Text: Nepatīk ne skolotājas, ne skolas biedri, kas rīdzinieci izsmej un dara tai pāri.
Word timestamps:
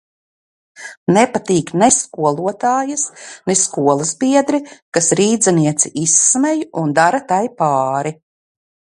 Nepatīk 1.15 1.67
ne 1.81 1.89
skolotājas, 1.97 3.03
ne 3.51 3.55
skolas 3.59 4.13
biedri, 4.23 4.61
kas 4.99 5.09
rīdzinieci 5.19 5.91
izsmej 6.05 6.65
un 6.83 6.95
dara 7.01 7.21
tai 7.33 7.43
pāri. 7.61 8.15